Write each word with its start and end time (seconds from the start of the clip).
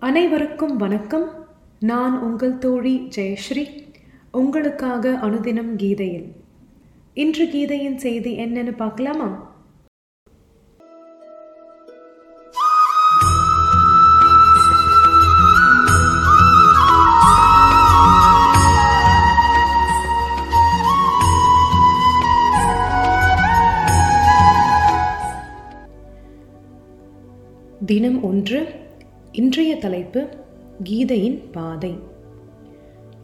அனைவருக்கும் 0.00 0.76
வணக்கம். 0.76 1.46
நான் 1.80 2.20
உங்கள் 2.20 2.58
தோழி 2.58 3.08
ஜெயஸ்ரீ. 3.16 3.92
உங்களுக்காக 4.32 5.18
அனுதினம் 5.22 5.76
கீதையில். 5.76 6.32
இன்று 7.14 7.44
கீதையின் 7.44 7.96
செய்தி 7.96 8.38
என்னன்னு 8.38 8.76
பார்க்கலாமா? 8.76 9.48
தினம் 27.86 28.22
ஒன்று 28.22 28.79
இன்றைய 29.32 29.76
தலைப்பு 29.76 30.28
கீதையின் 30.84 31.42
பாதை. 31.52 31.94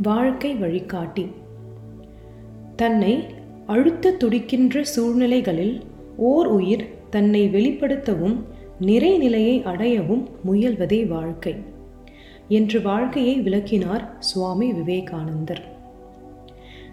வாழ்க்கை 0.02 0.54
வழிகாட்டி. 0.54 1.26
தன்னை 2.76 3.24
அழுத்த 3.66 4.10
துடிக்கின்ற 4.10 4.84
சூழ்நிலைகளில் 4.84 5.80
ஓர் 6.16 6.46
உயிர் 6.46 6.88
தன்னை 7.10 7.48
வெளிப்படுத்தவும் 7.48 8.36
நிறைநிலையை 8.80 9.62
அடையவும் 9.62 10.26
முயல்வதே 10.46 11.06
வாழ்க்கை 11.06 11.54
என்று 12.48 12.82
வாழ்க்கையை 12.82 13.40
விளக்கினார் 13.40 14.16
சுவாமி 14.18 14.72
விவேகானந்தர். 14.72 15.64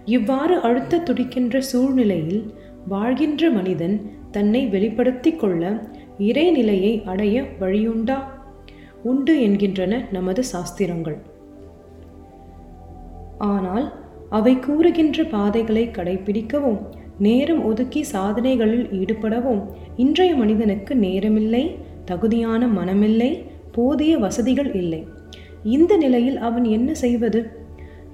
இவ்வாறு 0.05 0.61
அழுத்த 0.61 0.99
துடிக்கின்ற 0.99 1.61
சூழ்நிலையில் 1.61 2.53
வாழ்கின்ற 2.87 3.49
மனிதன் 3.49 4.11
தன்னை 4.31 4.65
வெளிப்படுத்திக் 4.65 5.39
கொள்ள 5.39 5.89
இறைநிலையை 6.19 7.03
அடைய 7.03 7.41
வழியுண்டா 7.59 8.32
உண்டு 9.03 9.33
என்கின்றன 9.47 10.09
நமது 10.11 10.43
சாஸ்திரங்கள். 10.43 11.17
ஆனால் 13.37 13.93
அவை 14.29 14.59
கூறுகின்ற 14.59 15.23
பாதைகளை 15.23 15.87
கடைபிடிக்கவும் 15.87 16.79
நேரம் 17.19 17.65
ஒதுக்கி 17.65 18.03
சாதனைகளில் 18.03 18.85
ஈடுபடவும் 18.91 19.61
இன்றைய 19.95 20.35
மனிதனுக்கு 20.35 20.95
நேரமில்லை 20.95 21.63
தகுதியான 22.05 22.67
மனமில்லை 22.67 23.31
போதிய 23.71 24.17
வசதிகள் 24.17 24.73
இல்லை. 24.73 25.07
இந்த 25.63 25.97
நிலையில் 25.97 26.37
அவன் 26.37 26.63
என்ன 26.63 26.93
செய்வது? 26.93 27.41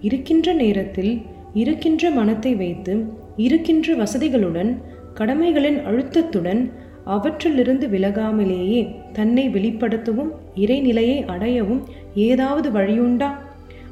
இருக்கின்ற 0.02 0.54
நேரத்தில் 0.54 1.14
இருக்கின்ற 1.54 2.10
மனத்தை 2.10 2.56
வைத்து 2.56 2.94
இருக்கின்ற 3.36 3.96
வசதிகளுடன் 3.96 4.72
கடமைகளின் 5.14 5.80
அழுத்தத்துடன் 5.86 6.62
அவற்றிலிருந்து 7.06 7.88
விலகாமலேயே 7.88 8.82
தன்னை 9.14 9.50
வெளிப்படுத்தவும் 9.50 10.32
இறைநிலையை 10.56 11.26
அடையவும் 11.26 11.84
ஏதாவது 12.16 12.72
வழியுண்டா? 12.72 13.30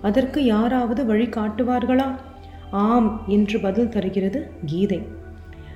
அதற்கு 0.01 0.45
யாராவது 0.45 1.05
வழி 1.05 1.25
காட்டுவார்களா? 1.25 2.15
ஆம் 2.71 3.23
என்று 3.27 3.59
பதில் 3.59 3.89
தருகிறது 3.89 4.49
கீதை. 4.65 5.01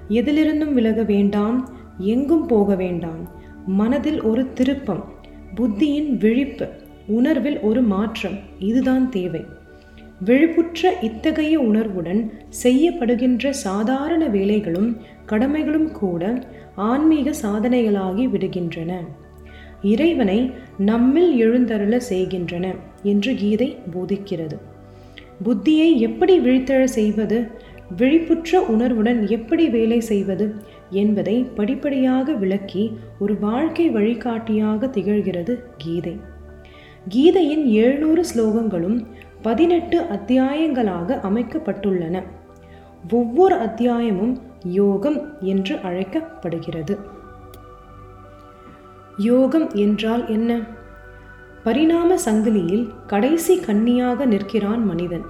எதிலிருந்தும் 0.09 0.73
விலக 0.73 1.03
வேண்டாம் 1.03 1.69
எங்கும் 1.97 2.45
போக 2.45 2.75
வேண்டாம். 2.75 3.29
மனதில் 3.65 4.21
ஒரு 4.21 4.53
திருப்பம் 4.53 5.03
புத்தியின் 5.55 6.17
விழிப்பு 6.17 6.67
உணர்வில் 7.07 7.59
ஒரு 7.59 7.81
மாற்றம் 7.81 8.37
இதுதான் 8.59 9.09
தேவை. 9.09 9.45
விழிப்புற்ற 10.25 10.93
இத்தகைய 11.01 11.59
உணர்வுடன் 11.59 12.31
செய்யப்படுகின்ற 12.63 13.49
சாதாரண 13.49 14.27
வேலைகளும் 14.27 14.97
கடமைகளும் 15.27 15.91
கூட 15.91 16.43
ஆன்மீக 16.75 17.31
சாதனைகளாகி 17.41 18.27
விடுகின்றன. 18.27 18.93
இறைவனை 19.81 20.51
நம்மில் 20.77 21.37
எழுந்தருள 21.37 21.99
செய்கின்றன 21.99 22.75
என்று 23.03 23.35
கீதை 23.35 23.77
போதிக்கிறது. 23.93 24.57
புத்தியை 25.43 25.97
எப்படி 25.97 26.39
விழித்தெழ 26.39 26.83
செய்வது 26.83 27.47
விழிப்புற்ற 27.97 28.61
உணர்வுடன் 28.61 29.27
எப்படி 29.27 29.69
வேலை 29.69 29.99
செய்வது 29.99 30.55
என்பதை 30.89 31.43
படிப்படியாக 31.43 32.33
விளக்கி 32.33 32.97
ஒரு 33.19 33.39
வாழ்க்கை 33.39 33.89
வழிகாட்டியாக 33.89 34.87
திகழ்கிறது 34.87 35.59
கீதை. 35.77 36.19
கீதையின் 37.09 37.65
எழுநூறு 37.65 38.23
ஸ்லோகங்களும் 38.35 39.05
பதினெட்டு 39.41 40.01
அத்தியாயங்களாக 40.01 41.19
அமைக்கப்பட்டுள்ளன. 41.23 42.23
ஒவ்வொரு 43.11 43.55
அத்தியாயமும் 43.55 44.41
யோகம் 44.63 45.39
என்று 45.39 45.77
அழைக்கப்படுகிறது. 45.77 47.19
யோகம் 49.27 49.67
என்றால் 49.75 50.23
என்ன? 50.27 50.51
பரிணாம 51.63 52.15
சங்கிலியில் 52.25 52.85
கடைசி 53.07 53.53
கன்னியாக 53.59 54.25
நிற்கிறான் 54.25 54.83
மனிதன். 54.85 55.25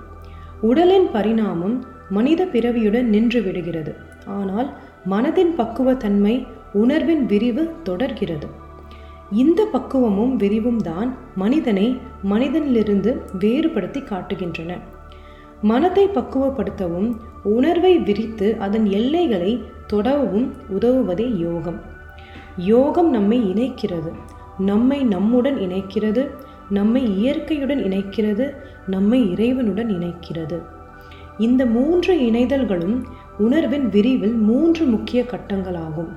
உடலின் 0.62 1.08
பரிணாமம் 1.12 1.76
மனித 2.10 2.42
பிறவியுடன் 2.46 3.08
நின்று 3.14 3.40
விடுகிறது. 3.42 3.94
ஆனால் 4.40 4.70
மனதின் 5.10 5.54
பக்குவத்தன்மை 5.58 6.36
உணர்வின் 6.74 7.24
விரிவு 7.26 7.64
தொடர்கிறது. 7.84 8.48
இந்த 9.42 9.62
பக்குவமும் 9.74 10.34
விரிவும் 10.36 10.82
தான் 10.82 11.10
மனிதனை 11.36 11.88
மனிதனிலிருந்து 12.30 13.12
வேறுபடுத்தி 13.40 14.02
காட்டுகின்றன. 14.02 14.72
மனத்தை 15.62 16.06
பக்குவப்படுத்தவும் 16.08 17.10
உணர்வை 17.56 17.94
விரித்து 18.00 18.48
அதன் 18.60 18.88
எல்லைகளை 19.00 19.54
தொடவும் 19.88 20.48
உதவுவதே 20.78 21.28
யோகம். 21.38 21.80
யோகம் 22.66 23.10
நம்மை 23.10 23.54
இணைக்கிறது. 23.54 24.12
நம்மை 24.58 25.04
நம்முடன் 25.04 25.56
இணைக்கிறது. 25.56 26.30
நம்மை 26.70 27.04
இயற்கையுடன் 27.08 27.80
இணைக்கிறது. 27.80 28.56
நம்மை 28.88 29.32
இறைவனுடன் 29.32 29.90
இணைக்கிறது. 29.90 30.62
இந்த 31.38 31.66
மூன்று 31.66 32.16
இணைதல்களும் 32.16 33.04
உணர்வின் 33.38 33.90
விரிவில் 33.90 34.34
மூன்று 34.34 34.86
முக்கிய 34.86 35.24
கட்டங்களாகும். 35.24 36.10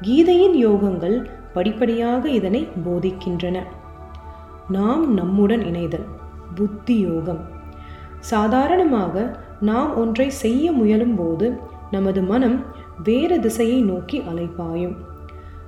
கீதையின் 0.00 0.68
யோகங்கள் 0.68 1.26
படிப்படியாக 1.54 2.28
இதனை 2.28 2.68
போதிக்கின்றன. 2.84 3.58
நாம் 4.68 5.14
நம்முடன் 5.14 5.62
இணைதல் 5.62 6.06
புத்தி 6.54 6.98
யோகம். 6.98 7.40
சாதாரணமாக 8.20 9.40
நாம் 9.60 9.96
ஒன்றை 9.96 10.30
செய்ய 10.30 10.72
முயலும் 10.72 11.14
போது 11.14 11.58
நமது 11.90 12.22
மனம் 12.22 12.64
வேறு 13.04 13.40
திசையை 13.40 13.80
நோக்கி 13.82 14.20
அலைப்பாயும். 14.20 14.96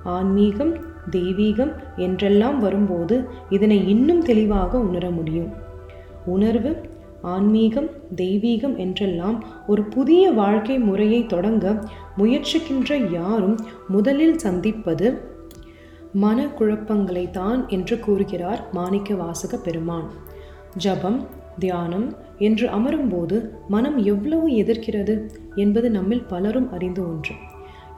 ஆன்மீகம் 0.03 0.77
தெய்வீகம் 1.11 1.71
என்றெல்லாம் 1.95 2.59
வரும்போது 2.59 3.27
இதனை 3.49 3.87
இன்னும் 3.87 4.21
தெளிவாக 4.21 4.79
உணர 4.79 5.11
முடியும். 5.11 5.49
உணர்வு 6.25 6.81
ஆன்மீகம் 7.21 7.89
தெய்வீகம் 8.15 8.77
என்றெல்லாம் 8.77 9.43
ஒரு 9.67 9.83
புதிய 9.83 10.31
வாழ்க்கை 10.31 10.79
முறையை 10.79 11.25
தொடங்க 11.25 11.87
முயற்சிக்கின்ற 12.17 13.11
யாரும் 13.11 13.57
முதலில் 13.87 14.37
சந்திப்பது 14.37 15.21
மனக்குழப்பங்களை 16.21 17.31
தான் 17.31 17.67
என்று 17.67 17.99
கூறுகிறார் 17.99 18.63
மாணிக்க 18.71 19.15
வாசக 19.15 19.57
பெருமான். 19.57 20.07
ஜபம் 20.77 21.27
தியானம் 21.59 22.15
என்று 22.37 22.67
அமரும்போது 22.67 23.51
மனம் 23.67 23.97
எவ்வளவு 23.97 24.55
எதிர்க்கிறது 24.55 25.29
என்பது 25.55 25.91
நம்மில் 25.91 26.23
பலரும் 26.23 26.71
அறிந்த 26.71 27.01
ஒன்று. 27.01 27.33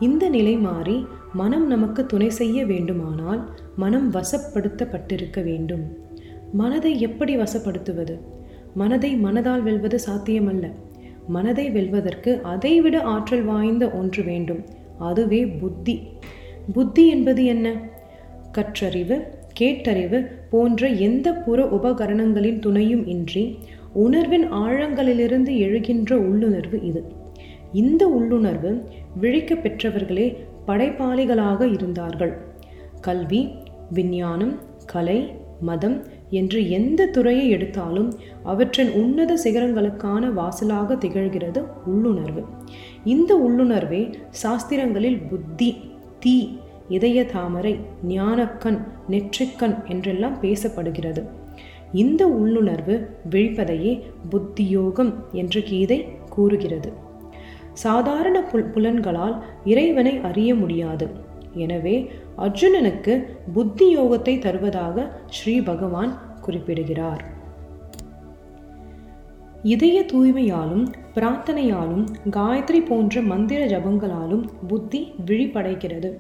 இந்த 0.02 0.30
நிலை 0.30 0.58
மாறி 0.58 1.06
மனம் 1.34 1.68
நமக்கு 1.68 2.06
துணை 2.06 2.30
செய்ய 2.30 2.66
வேண்டுமானால் 2.66 3.50
மனம் 3.76 4.14
வசப்படுத்தப்பட்டிருக்க 4.14 5.44
வேண்டும். 5.44 5.84
மனதை 6.54 7.02
எப்படி 7.02 7.38
வசப்படுத்துவது? 7.38 8.20
மனதை 8.74 9.16
மனதால் 9.24 9.62
வெல்வது 9.62 10.00
சாத்தியமல்ல. 10.08 10.72
மனதை 11.28 11.70
வெல்வதற்கு 11.70 12.42
அதைவிட 12.42 13.02
ஆற்றல் 13.02 13.44
வாய்ந்த 13.44 13.90
ஒன்று 13.90 14.24
வேண்டும். 14.24 14.64
அதுவே 15.00 15.46
புத்தி. 15.46 16.02
புத்தி 16.74 17.08
என்பது 17.08 17.46
என்ன? 17.46 17.76
கற்றறிவு 18.52 19.22
கேட்டறிவு 19.60 20.26
போன்ற 20.50 20.88
எந்த 20.88 21.34
புற 21.34 21.64
உபகரணங்களின் 21.66 22.60
துணையும் 22.60 23.08
இன்றி 23.08 23.58
உணர்வின் 23.94 24.54
ஆழங்களிலிருந்து 24.54 25.54
எழுகின்ற 25.58 26.14
உள்ளுணர்வு 26.14 26.82
இது. 26.82 27.04
இந்த 27.74 28.08
உள்ளுணர்வு 28.08 28.84
விழிக்க 29.20 29.56
பெற்றவர்களே 29.56 30.48
படைப்பாளிகளாக 30.68 31.74
இருந்தார்கள். 31.74 32.38
கல்வி 33.02 33.52
விஞ்ஞானம் 33.92 34.60
கலை 34.86 35.40
மதம் 35.62 36.04
என்று 36.30 36.70
எந்த 36.70 37.06
துறையை 37.06 37.50
எடுத்தாலும் 37.50 38.14
அவற்றின் 38.44 38.92
உன்னத 38.92 39.38
சிகரங்களுக்கான 39.44 40.34
வாசலாக 40.34 40.96
திகழ்கிறது 40.96 41.66
உள்ளுணர்வு. 41.86 42.44
இந்த 43.04 43.36
உள்ளுணர்வே 43.36 44.14
சாஸ்திரங்களில் 44.44 45.28
புத்தி 45.28 45.78
தீ 46.20 46.50
இதய 46.90 47.26
தாமரை 47.26 47.80
ஞானக்கண் 48.08 48.80
நெற்றிக்கண் 49.10 49.86
என்றெல்லாம் 49.86 50.42
பேசப்படுகிறது. 50.42 51.28
இந்த 51.94 52.28
உள்ளுணர்வு 52.28 53.08
விழிப்பதையே 53.30 54.02
புத்தியோகம் 54.30 55.14
என்று 55.32 55.64
கீதை 55.64 56.08
கூறுகிறது. 56.30 57.10
சாதாரண 57.74 58.42
புல் 58.42 58.66
புலன்களால் 58.66 59.44
இறைவனை 59.66 60.20
அறிய 60.20 60.56
முடியாது. 60.56 61.10
எனவே 61.54 62.12
அர்ஜுனனுக்கு 62.38 63.26
புத்தி 63.54 63.98
யோகத்தை 63.98 64.40
தருவதாக 64.40 65.12
ஸ்ரீ 65.28 65.62
பகவான் 65.62 66.18
குறிப்பிடுகிறார். 66.42 67.40
இதய 69.64 70.06
தூய்மையாலும் 70.14 70.86
பிரார்த்தனையாலும் 71.16 72.06
காயத்ரி 72.32 72.86
போன்ற 72.86 73.22
மந்திர 73.22 73.66
ஜபங்களாலும் 73.66 74.48
புத்தி 74.68 75.14
விழிப்படைகிறது. 75.26 76.18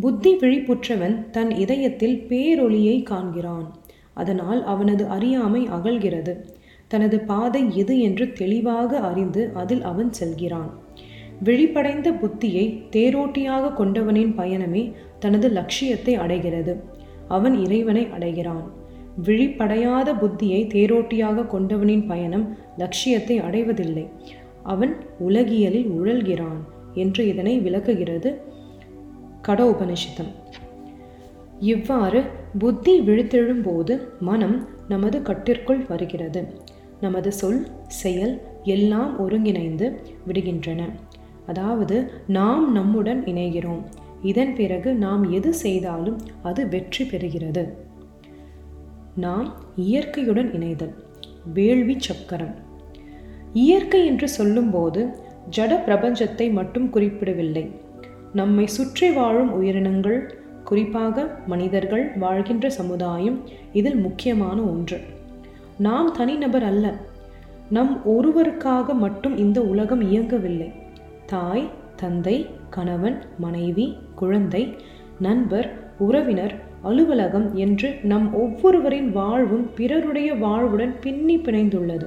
புத்தி 0.00 0.36
விழிப்புற்றவன் 0.36 1.30
தன் 1.30 1.50
இதயத்தில் 1.50 2.26
பேரொளியை 2.28 3.02
காண்கிறான். 3.02 3.74
அதனால் 4.14 4.64
அவனது 4.64 5.06
அறியாமை 5.06 5.66
அகல்கிறது. 5.66 6.54
தனது 6.88 7.16
பாதை 7.20 7.62
எது 7.76 7.94
என்று 8.00 8.24
தெளிவாக 8.32 8.98
அறிந்து 9.00 9.42
அதில் 9.54 9.82
அவன் 9.82 10.12
செல்கிறான். 10.12 10.70
விழிப்படைந்த 11.42 12.08
புத்தியை 12.12 12.66
தேரோட்டியாக 12.90 13.72
கொண்டவனின் 13.74 14.32
பயணமே 14.38 14.82
தனது 15.18 15.48
லட்சியத்தை 15.48 16.14
அடைகிறது. 16.14 16.74
அவன் 17.28 17.56
இறைவனை 17.64 18.04
அடைகிறான். 18.10 18.66
விழிப்படையாத 19.24 20.08
புத்தியை 20.12 20.60
தேரோட்டியாக 20.74 21.46
கொண்டவனின் 21.46 22.06
பயணம் 22.06 22.46
லட்சியத்தை 22.76 23.36
அடைவதில்லை. 23.38 24.06
அவன் 24.62 24.94
உலகியலில் 25.18 25.88
உழல்கிறான் 25.98 26.60
என்று 26.94 27.22
இதனை 27.28 27.54
விளக்குகிறது 27.58 28.30
கடோபனிஷிதம் 29.48 30.32
இவ்வாறு 31.72 32.20
புத்தி 32.58 32.94
விழித்தெழும்போது 33.00 33.94
மனம் 34.20 34.56
நமது 34.88 35.18
கட்டிற்குள் 35.22 35.82
வருகிறது. 35.88 36.40
நமது 37.00 37.32
சொல் 37.32 37.66
செயல் 37.86 38.34
எல்லாம் 38.64 39.20
ஒருங்கிணைந்து 39.20 39.86
விடுகின்றன. 40.28 40.82
அதாவது 41.46 41.96
நாம் 42.26 42.72
நம்முடன் 42.72 43.24
இணைகிறோம். 43.24 43.82
இதன் 44.22 44.54
பிறகு 44.54 44.94
நாம் 44.94 45.30
எது 45.30 45.54
செய்தாலும் 45.54 46.18
அது 46.42 46.68
வெற்றி 46.68 47.04
பெறுகிறது. 47.04 47.64
நாம் 49.14 49.54
இயற்கையுடன் 49.76 50.54
இணைதல் 50.54 50.94
வேள்வி 51.52 51.96
சக்கரம். 51.98 52.54
இயற்கை 53.52 54.06
என்று 54.06 54.28
சொல்லும்போது 54.28 55.02
ஜட 55.56 55.72
பிரபஞ்சத்தை 55.86 56.52
மட்டும் 56.52 56.90
குறிப்பிடவில்லை. 56.90 57.70
நம்மை 58.32 58.66
சுற்றி 58.66 59.10
வாழும் 59.10 59.52
உயிரினங்கள் 59.52 60.18
குறிப்பாக 60.64 61.26
மனிதர்கள் 61.46 62.04
வாழ்கின்ற 62.18 62.70
சமுதாயம் 62.70 63.38
இதில் 63.72 63.96
முக்கியமான 63.96 64.60
ஒன்று. 64.62 64.98
நாம் 65.78 66.12
தனிநபர் 66.12 66.62
அல்ல. 66.62 66.94
நம் 67.70 68.00
ஒருவருக்காக 68.04 68.94
மட்டும் 68.94 69.36
இந்த 69.36 69.62
உலகம் 69.62 70.00
இயங்கவில்லை. 70.00 70.72
தாய் 71.26 71.70
தந்தை 71.96 72.46
கணவன் 72.70 73.22
மனைவி 73.38 73.96
குழந்தை 74.14 74.76
நண்பர் 75.20 75.92
உறவினர் 75.98 76.54
அலுவலகம் 76.82 77.54
என்று 77.54 77.94
நம் 78.02 78.34
ஒவ்வொருவரின் 78.34 79.12
வாழ்வும் 79.12 79.70
பிறருடைய 79.74 80.34
வாழ்வுடன் 80.34 80.94
பின்னி 81.00 81.36
பிணைந்துள்ளது. 81.36 82.06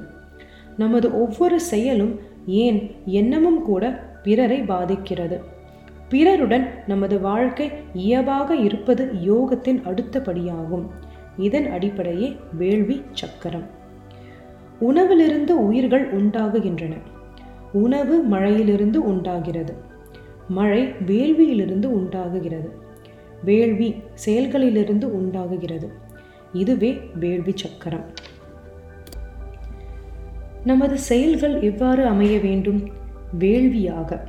நமது 0.78 1.22
ஒவ்வொரு 1.22 1.60
செயலும் 1.60 2.20
ஏன் 2.46 2.96
எண்ணமும் 3.06 3.62
கூட 3.62 4.14
பிறரை 4.24 4.62
பாதிக்கிறது. 4.62 5.42
பிறருடன் 6.10 6.68
நமது 6.88 7.20
வாழ்க்கை 7.20 7.72
இயல்பாக 7.94 8.56
இருப்பது 8.56 9.12
யோகத்தின் 9.26 9.82
அடுத்தபடியாகும். 9.82 10.86
இதன் 11.38 11.72
அடிப்படையே 11.72 12.38
வேள்வி 12.54 13.02
சக்கரம். 13.12 13.66
உணவிலிருந்து 14.80 15.66
உயிர்கள் 15.66 16.14
உண்டாகுகின்றன. 16.14 16.98
உணவு 17.72 18.24
மழையிலிருந்து 18.32 18.96
உண்டாகிறது. 18.96 19.74
மழை 20.48 20.84
வேள்வியிலிருந்து 20.84 21.86
உண்டாகுகிறது. 21.86 22.70
வேள்வி 23.44 23.96
செயல்களிலிருந்து 24.26 25.04
உண்டாகுகிறது. 25.04 25.92
இதுவே 26.54 27.02
வேள்வி 27.20 27.52
சக்கரம். 27.56 28.06
நமது 30.64 30.98
செயல்கள் 30.98 31.62
எவ்வாறு 31.62 32.06
அமைய 32.06 32.40
வேண்டும்? 32.40 32.88
வேள்வியாக. 33.40 34.24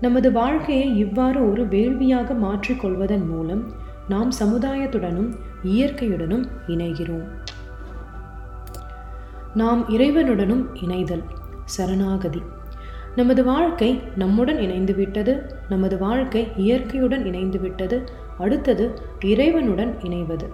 நமது 0.00 0.32
வாழ்க்கையை 0.32 0.98
இவ்வாறு 0.98 1.50
ஒரு 1.50 1.68
வேள்வியாக 1.68 2.34
மாற்றிக்கொள்வதன் 2.34 3.26
மூலம் 3.26 3.72
நாம் 4.08 4.30
சமுதாயத்துடனும் 4.40 5.34
இயற்கையுடனும் 5.66 6.46
இணைகிறோம். 6.66 7.26
நாம் 9.54 9.88
இறைவனுடனும் 9.88 10.64
இணைதல் 10.82 11.22
சரணாகதி. 11.64 12.42
நமது 13.16 13.44
வாழ்க்கை 13.44 14.00
நம்முடன் 14.16 14.58
இணைந்து 14.58 14.94
விட்டது 14.94 15.54
நமது 15.68 15.98
வாழ்க்கை 15.98 16.48
இயற்கையுடன் 16.56 17.24
இணைந்து 17.24 17.60
விட்டது 17.60 18.04
அடுத்தது 18.38 18.84
இறைவனுடன் 19.24 19.92
இணைவது. 20.02 20.46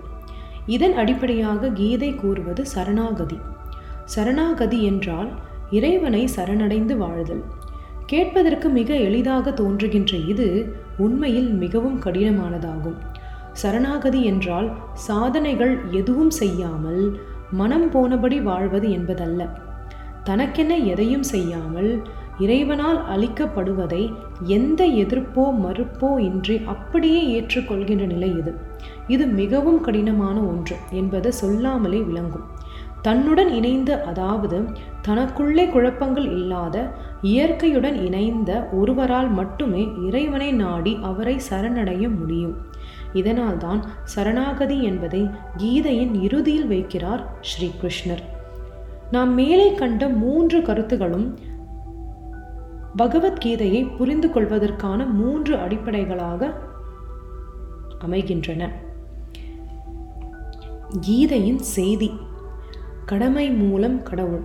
இதன் 0.67 0.95
அடிப்படையாக 0.95 1.71
கீதை 1.71 2.15
கூறுவது 2.15 2.67
சரணாகதி. 2.67 3.39
சரணாகதி 4.05 4.83
என்றால் 4.83 5.31
இறைவனை 5.71 6.29
சரணடைந்து 6.37 6.97
வாழுதல். 6.97 7.43
கேட்பதற்கு 8.07 8.69
மிக 8.69 8.95
எளிதாக 8.95 9.53
தோன்றுகின்ற 9.53 10.17
இது 10.17 10.77
உண்மையில் 10.97 11.51
மிகவும் 11.53 12.01
கடினமானதாகும். 12.03 12.99
சரணாகதி 13.53 14.25
என்றால் 14.25 14.73
சாதனைகள் 14.93 15.75
எதுவும் 15.91 16.31
செய்யாமல் 16.31 17.19
மனம் 17.51 17.89
போனபடி 17.93 18.43
வாழ்வது 18.43 18.91
என்பதல்ல. 18.91 19.41
தனக்கென 20.25 20.77
எதையும் 20.77 21.23
செய்யாமல் 21.23 22.03
இறைவனால் 22.39 22.99
அளிக்கப்படுவதை 23.15 24.03
எந்த 24.47 24.85
எதிர்ப்போ 24.85 25.45
மறுப்போ 25.65 26.19
இன்றி 26.19 26.57
அப்படியே 26.65 27.21
ஏற்றுக்கொள்கின்ற 27.37 28.07
நிலை 28.07 28.31
இது. 28.39 28.53
இது 29.07 29.27
மிகவும் 29.27 29.81
கடினமான 29.81 30.41
ஒன்று 30.41 30.77
என்பது 30.91 31.33
சொல்லாமலே 31.33 32.01
விளங்கும். 32.01 32.47
தன்னுடன் 33.03 33.49
இணைந்த 33.49 34.03
அதாவது 34.03 34.59
தனக்குள்ளே 35.03 35.65
குழப்பங்கள் 35.69 36.29
இல்லாத 36.39 36.77
இயற்கையுடன் 37.23 37.97
இணைந்த 38.05 38.69
ஒருவரால் 38.73 39.29
மட்டுமே 39.29 39.89
இறைவனை 40.07 40.53
நாடி 40.53 40.99
அவரை 41.03 41.37
சரணடைய 41.51 42.05
முடியும். 42.19 42.55
இதனால்தான் 43.13 43.81
சரணாகதி 44.05 44.83
என்பதை 44.83 45.31
கீதையின் 45.57 46.15
இறுதியில் 46.23 46.69
வைக்கிறார் 46.69 47.25
ஸ்ரீ 47.41 47.71
கிருஷ்ணர் 47.83 48.23
நாம் 49.11 49.35
மேலே 49.35 49.75
கண்ட 49.75 50.09
மூன்று 50.09 50.59
கருத்துகளும் 50.59 51.27
பகவத்கீதையை 52.97 53.97
புரிந்து 53.97 54.31
கொள்வதற்கான 54.31 55.05
மூன்று 55.05 55.57
அடிப்படைகளாக 55.57 56.51
அமைகின்றன. 57.99 58.71
கீதையின் 61.01 61.59
செய்தி 61.59 62.11
கடமை 63.07 63.51
மூலம் 63.51 64.03
கடவுள் 64.03 64.43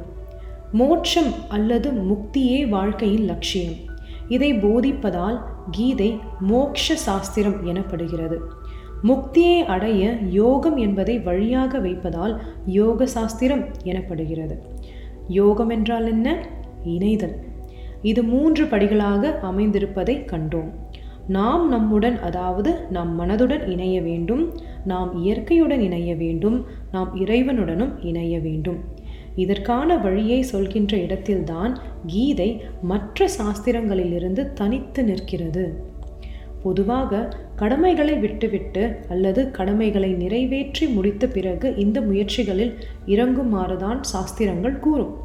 மோட்சம் 0.72 1.32
அல்லது 1.50 1.92
முக்தியே 1.92 2.70
வாழ்க்கையின் 2.70 3.26
லட்சியம். 3.26 3.76
இதை 4.28 4.54
போதிப்பதால் 4.54 5.38
கீதை 5.72 6.20
மோக்ஷ 6.40 6.96
சாஸ்திரம் 6.96 7.66
எனப்படுகிறது. 7.66 8.40
முக்தியை 9.04 9.60
அடைய 9.60 10.18
யோகம் 10.30 10.78
என்பதை 10.78 11.20
வழியாக 11.20 11.80
வைப்பதால் 11.80 12.42
யோக 12.66 13.06
சாஸ்திரம் 13.06 13.66
எனப்படுகிறது. 13.84 14.58
யோகம் 15.28 15.70
என்றால் 15.70 16.08
என்ன? 16.08 16.48
இணைதல். 16.84 17.36
இது 18.02 18.24
மூன்று 18.24 18.66
படிகளாக 18.66 19.34
அமைந்திருப்பதை 19.42 20.26
கண்டோம். 20.26 20.72
நாம் 21.28 21.70
நம்முடன் 21.70 22.20
அதாவது 22.20 22.88
நம் 22.90 23.20
மனதுடன் 23.20 23.70
இணைய 23.70 24.02
வேண்டும். 24.02 24.58
நாம் 24.86 25.24
இயற்கையுடன் 25.24 25.80
இணைய 25.80 26.16
வேண்டும். 26.16 26.66
நாம் 26.92 27.16
இறைவனுடனும் 27.16 28.06
இணைய 28.06 28.40
வேண்டும். 28.40 28.78
இதற்கான 29.36 29.98
வழியை 29.98 30.42
சொல்கின்ற 30.42 30.98
இடத்தில்தான் 30.98 31.78
கீதை 32.08 32.62
மற்ற 32.82 33.30
சாஸ்திரங்களிலிருந்து 33.40 34.54
தனித்து 34.54 35.04
நிற்கிறது. 35.04 35.96
பொதுவாக 36.68 37.30
கடமைகளை 37.56 38.16
விட்டுவிட்டு 38.18 38.84
அல்லது 39.10 39.52
கடமைகளை 39.52 40.12
நிறைவேற்றி 40.14 40.88
முடித்த 40.88 41.28
பிறகு 41.28 41.76
இந்த 41.76 42.02
முயற்சிகளில் 42.02 42.74
இறங்குமாறுதான் 43.06 44.02
சாஸ்திரங்கள் 44.02 44.80
கூறும். 44.80 45.16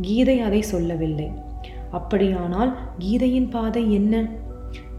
கீதை 0.00 0.40
அதை 0.40 0.62
சொல்லவில்லை. 0.62 1.30
அப்படியானால் 1.90 2.76
கீதையின் 2.98 3.48
பாதை 3.48 3.94
என்ன? 3.94 4.28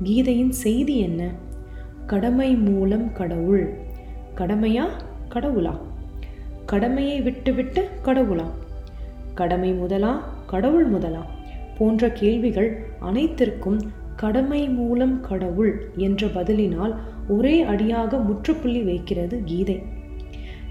கீதையின் 0.03 0.51
செய்தி 0.51 0.99
என்ன? 0.99 1.31
கடமை 2.05 2.55
மூலம் 2.55 3.13
கடவுள். 3.13 3.73
கடமையா? 4.35 4.85
கடவுளா? 5.33 5.77
கடமையை 6.65 7.21
விட்டுவிட்டு 7.21 7.89
கடவுளா? 8.05 8.47
கடமை 9.33 9.73
முதலா? 9.73 10.13
கடவுள் 10.45 10.85
முதலா? 10.85 11.25
போன்ற 11.77 12.11
கேள்விகள் 12.11 12.85
அனைத்திற்கும் 12.99 13.81
கடமை 14.15 14.69
மூலம் 14.69 15.21
கடவுள் 15.21 15.89
என்ற 15.95 16.27
பதிலினால் 16.27 16.95
ஒரே 17.27 17.61
அடியாக 17.61 18.17
முற்றுப்புள்ளி 18.17 18.81
வைக்கிறது 18.81 19.41
கீதை. 19.45 19.81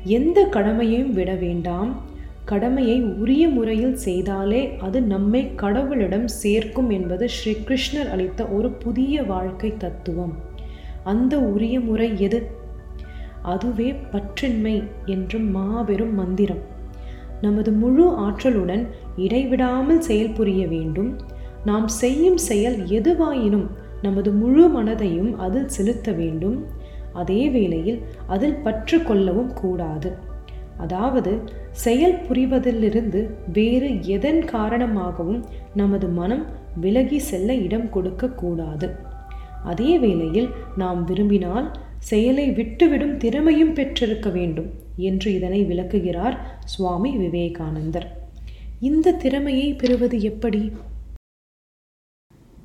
எந்த 0.05 0.45
கடமையையும் 0.45 1.13
விட 1.13 1.35
வேண்டாம். 1.35 2.09
கடமையை 2.45 3.03
உரிய 3.03 3.49
முறையில் 3.49 3.99
செய்தாலே 4.05 4.79
அது 4.79 5.03
நம்மை 5.03 5.51
கடவுளிடம் 5.57 6.25
சேர்க்கும் 6.25 6.91
என்பது 6.91 7.29
ஸ்ரீ 7.29 7.53
கிருஷ்ணர் 7.53 8.11
அளித்த 8.11 8.45
ஒரு 8.45 8.71
புதிய 8.71 9.23
வாழ்க்கை 9.23 9.77
தத்துவம். 9.77 10.35
அந்த 11.05 11.39
உரிய 11.39 11.81
முறை 11.81 12.13
எது? 12.17 12.47
அதுவே 13.43 13.95
பற்றின்மை 14.13 14.83
என்ற 15.05 15.39
மாபெரும் 15.39 16.15
மந்திரம். 16.15 16.79
நமது 17.41 17.73
முழு 17.73 18.11
ஆற்றலுடன் 18.11 18.87
இடைவிடாமல் 19.17 20.03
செயல்புரிய 20.09 20.69
வேண்டும். 20.69 21.17
நாம் 21.65 21.89
செய்யும் 21.89 22.37
செயல் 22.37 22.77
எதுவாயினும் 22.87 23.67
நமது 24.03 24.33
முழு 24.33 24.83
மனதையும் 24.83 25.37
அதில் 25.37 25.69
செலுத்த 25.69 26.13
வேண்டும். 26.13 26.67
அதே 27.13 27.51
வேளையில் 27.51 28.03
அதில் 28.27 28.55
பற்று 28.55 29.03
கொள்ளவும் 29.03 29.53
கூடாது. 29.53 30.29
அதாவது 30.77 31.43
செயல் 31.71 32.19
புரிவதிலிருந்து 32.29 33.31
வேறு 33.53 34.07
எதன் 34.07 34.45
காரணமாகவும் 34.45 35.45
நமது 35.75 36.09
மனம் 36.09 36.47
விலகி 36.81 37.19
செல்ல 37.19 37.55
இடம் 37.55 37.91
கொடுக்க 37.91 38.29
கூடாது. 38.29 38.97
அதே 39.65 39.99
வேளையில் 39.99 40.49
நாம் 40.77 41.05
விரும்பினால் 41.05 41.79
செயலை 41.99 42.51
விட்டுவிடும் 42.51 43.17
திறமையும் 43.17 43.73
பெற்றிருக்க 43.73 44.29
வேண்டும் 44.31 44.71
என்று 44.97 45.35
இதனை 45.35 45.65
விளக்குகிறார் 45.65 46.37
சுவாமி 46.65 47.17
விவேகானந்தர். 47.17 48.17
இந்த 48.81 49.13
திறமையை 49.13 49.73
பெறுவது 49.73 50.21
எப்படி? 50.21 50.73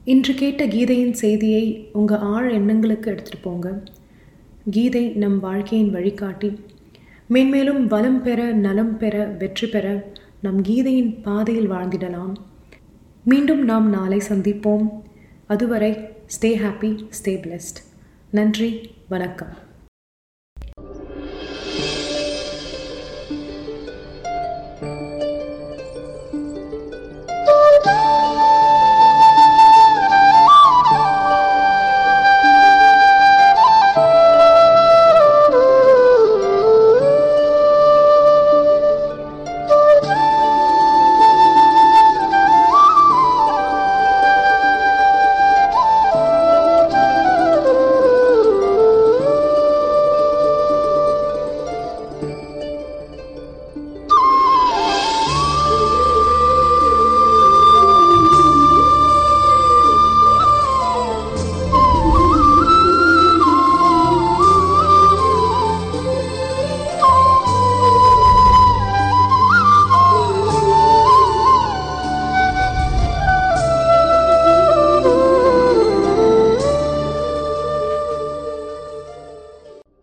இன்று 0.06 0.34
கேட்ட 0.34 0.66
கீதையின் 0.66 1.14
செய்தியை 1.14 1.90
உங்கள் 1.94 2.18
ஆழ 2.18 2.52
எண்ணங்களுக்கு 2.52 3.12
எடுத்துகிட்டு 3.12 3.42
போங்க. 3.42 3.84
கீதை 4.72 5.06
நம் 5.08 5.40
வாழ்க்கையின் 5.40 5.92
வழிகாட்டி. 5.92 6.60
மேன்மேலும் 7.28 7.88
வளம் 7.88 8.22
பெற 8.24 8.52
நலம் 8.52 8.98
பெற 8.98 9.26
வெற்றி 9.26 9.68
பெற 9.68 10.12
நம் 10.42 10.62
கீதையின் 10.62 11.22
பாதையில் 11.22 11.72
வாழ்ந்திடலாம். 11.72 12.34
மீண்டும் 13.24 13.64
நாம் 13.64 13.90
நாளை 13.90 14.22
சந்திப்போம். 14.30 14.90
அதுவரை 15.48 15.92
ஸ்டே 16.28 16.52
ஹாப்பி 16.56 16.92
ஸ்டே 17.10 17.34
பிளெஸ்ட் 17.46 17.82
நன்றி 18.32 18.92
வணக்கம். 19.10 19.54